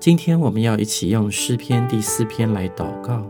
[0.00, 3.22] 今天我们要一起用诗篇第四篇来祷告。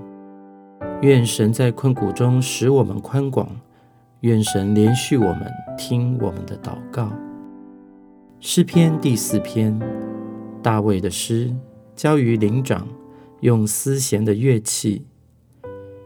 [1.03, 3.49] 愿神在困苦中使我们宽广，
[4.21, 7.11] 愿神连续我们，听我们的祷告。
[8.39, 9.77] 诗篇第四篇，
[10.63, 11.53] 大卫的诗，
[11.97, 12.87] 交于灵长，
[13.41, 15.05] 用丝弦的乐器。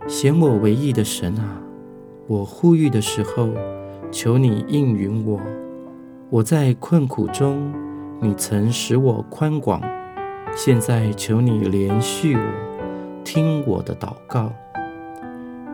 [0.07, 1.61] 显我唯一的神啊，
[2.27, 3.51] 我呼吁的时候，
[4.11, 5.39] 求你应允我。
[6.31, 7.71] 我在困苦中，
[8.19, 9.83] 你曾使我宽广，
[10.57, 12.43] 现在求你连续我，
[13.25, 14.53] 听我的祷告。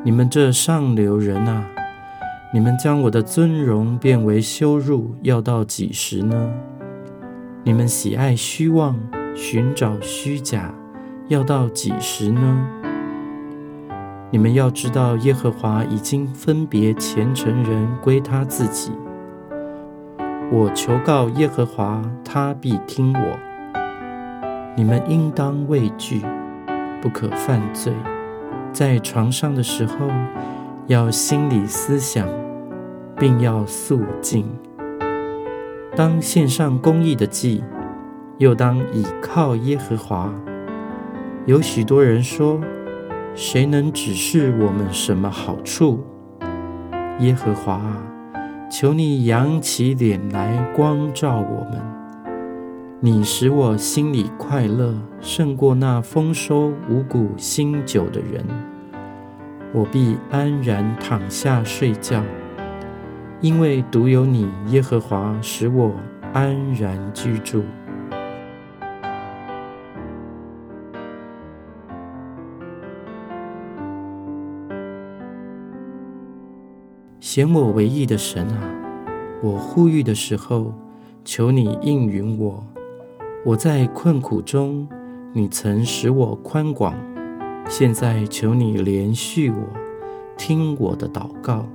[0.03, 1.67] 你们这上流人啊，
[2.53, 6.51] 你们将我的尊荣变为羞辱，要到几时呢？
[7.63, 8.99] 你们喜爱虚妄，
[9.37, 10.73] 寻找虚假，
[11.29, 12.67] 要到几时呢？
[14.31, 18.91] 你们要知道，耶和华已经分别虔诚人归他自己。
[20.51, 23.50] 我求告耶和华，他必听我。
[24.77, 26.23] 你们应当畏惧，
[27.03, 27.93] 不可犯罪。
[28.73, 30.09] 在床上的时候，
[30.87, 32.27] 要心里思想，
[33.17, 34.47] 并要肃静。
[35.97, 37.65] 当献上公义的祭，
[38.39, 40.33] 又当倚靠耶和华。
[41.47, 42.61] 有许多人说
[43.35, 46.05] ：“谁能指示我们什么好处？”
[47.19, 48.03] 耶和华啊，
[48.71, 52.00] 求你扬起脸来光照我们。
[53.03, 58.45] 你使我心里快乐，胜过那丰收五谷新酒的人。
[59.73, 62.23] 我必安然躺下睡觉，
[63.41, 65.95] 因为独有你，耶和华，使我
[66.35, 67.65] 安然居住。
[77.19, 78.61] 显我唯一的神啊，
[79.43, 80.75] 我呼吁的时候，
[81.25, 82.63] 求你应允我。
[83.43, 84.87] 我在困苦中，
[85.33, 86.95] 你曾使我宽广，
[87.71, 89.57] 现在求你连续我，
[90.37, 91.67] 听我的祷告。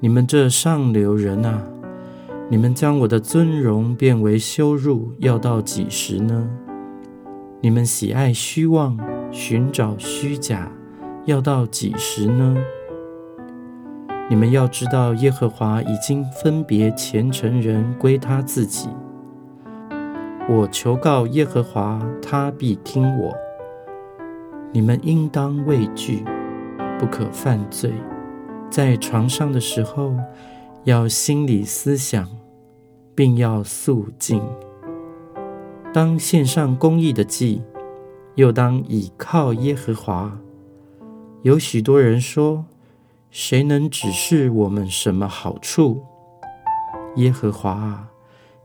[0.00, 1.62] 你们这上流人啊，
[2.48, 6.50] 你们将我的尊荣变为羞辱，要到几时呢？
[7.60, 8.98] 你们喜爱虚妄，
[9.30, 10.68] 寻找虚假，
[11.26, 12.56] 要到几时呢？
[14.28, 18.88] 你们要知道，耶和华已经分别虔诚人归他自己。
[20.52, 23.32] 我求告耶和华，他必听我。
[24.72, 26.24] 你们应当畏惧，
[26.98, 27.92] 不可犯罪。
[28.68, 30.12] 在床上的时候，
[30.82, 32.28] 要心里思想，
[33.14, 34.42] 并要肃静。
[35.94, 37.62] 当献上公义的祭，
[38.34, 40.36] 又当倚靠耶和华。
[41.42, 42.64] 有许多人说
[43.30, 46.02] ：“谁能指示我们什么好处？”
[47.14, 48.10] 耶和华啊！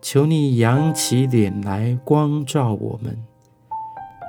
[0.05, 3.17] 求你扬起脸来光照我们，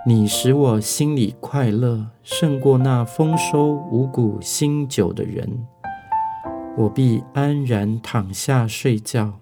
[0.06, 5.66] 你使我心里快乐，胜过那丰收五谷新酒的人。
[6.78, 9.34] 我必安然躺下睡觉，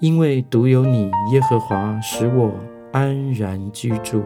[0.00, 2.52] 因为独有你，耶和华，使我
[2.92, 4.22] 安然居住。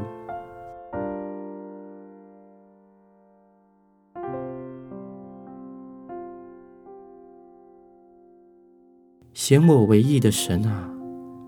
[9.32, 10.94] 显我唯一的神啊！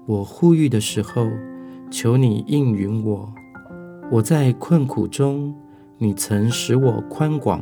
[0.08, 1.28] 我呼吁的时候，
[1.90, 3.30] 求你应允我。
[4.10, 5.54] 我在困苦中，
[5.98, 7.60] 你曾使我宽广，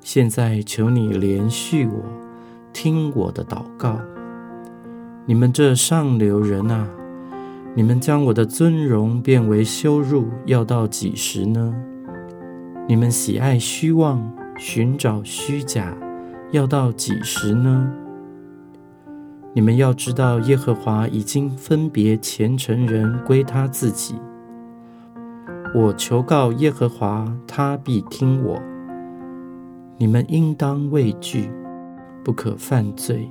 [0.00, 2.02] 现在求你连续我，
[2.72, 3.96] 听我的祷告。
[5.24, 6.84] 你们这上流人啊，
[7.76, 11.72] 你们将我的尊荣变为羞辱，要到几时呢？
[12.88, 14.20] 你们喜爱虚妄，
[14.58, 15.96] 寻找虚假，
[16.50, 17.88] 要到几时呢？
[19.54, 24.14] 你们要知道，耶和华已经分别虔诚人归他自己。
[25.74, 28.60] 我求告耶和华，他必听我。
[29.96, 31.50] 你们应当畏惧，
[32.22, 33.28] 不可犯罪。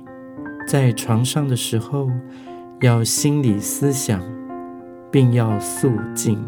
[0.66, 2.10] 在床上的时候，
[2.80, 4.20] 要心里思想，
[5.10, 6.38] 并要肃静。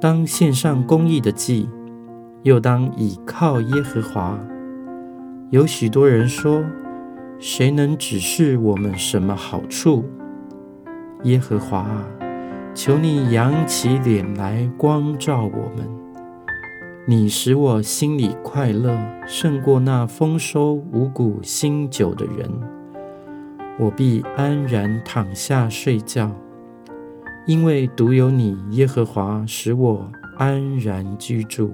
[0.00, 1.68] 当献上公义的祭，
[2.42, 4.38] 又当倚靠耶和华。
[5.50, 6.64] 有许多人说。
[7.42, 10.04] 谁能指示我们什么好处？
[11.22, 12.06] 耶和华啊，
[12.74, 15.88] 求你扬起脸来光照我们。
[17.06, 18.94] 你使我心里快乐，
[19.26, 22.46] 胜过那丰收五谷新酒的人。
[23.78, 26.30] 我必安然躺下睡觉，
[27.46, 30.06] 因为独有你，耶和华，使我
[30.36, 31.72] 安然居住。